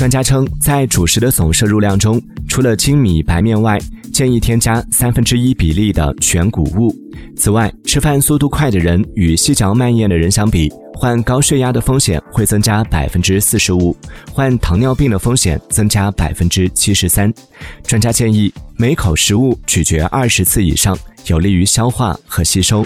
[0.00, 2.18] 专家称在主食的总摄入量中
[2.48, 3.78] 除了精米白面外
[4.10, 6.90] 建议添加三分之一比例的全谷物。
[7.36, 13.94] 此外吃饭速度快的人与细嚼慢咽的人相比患高血压的风险会增加百分之四十五
[14.32, 17.30] 患糖尿病的风险增加百分之七十三。
[17.86, 22.82] 专家建议每口食物咀嚼二十次以上有利于消化和吸收。